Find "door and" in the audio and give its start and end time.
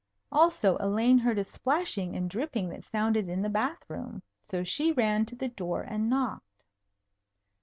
5.49-6.09